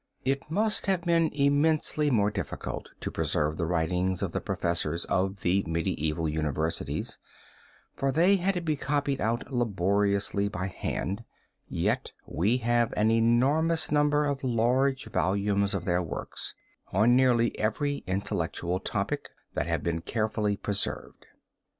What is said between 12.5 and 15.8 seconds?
have an enormous number of large volumes